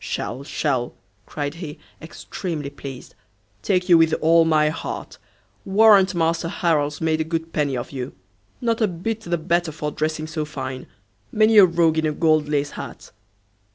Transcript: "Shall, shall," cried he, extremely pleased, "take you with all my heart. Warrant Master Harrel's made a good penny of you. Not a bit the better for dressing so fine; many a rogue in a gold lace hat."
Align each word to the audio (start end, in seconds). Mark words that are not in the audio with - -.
"Shall, 0.03 0.43
shall," 0.43 0.95
cried 1.27 1.53
he, 1.61 1.77
extremely 2.01 2.71
pleased, 2.71 3.13
"take 3.61 3.87
you 3.87 3.99
with 3.99 4.13
all 4.15 4.45
my 4.45 4.69
heart. 4.69 5.19
Warrant 5.63 6.15
Master 6.15 6.47
Harrel's 6.47 6.99
made 7.01 7.21
a 7.21 7.23
good 7.23 7.53
penny 7.53 7.77
of 7.77 7.91
you. 7.91 8.13
Not 8.61 8.81
a 8.81 8.87
bit 8.87 9.21
the 9.21 9.37
better 9.37 9.71
for 9.71 9.91
dressing 9.91 10.25
so 10.25 10.43
fine; 10.43 10.87
many 11.31 11.59
a 11.59 11.65
rogue 11.65 11.99
in 11.99 12.07
a 12.07 12.13
gold 12.13 12.49
lace 12.49 12.71
hat." 12.71 13.11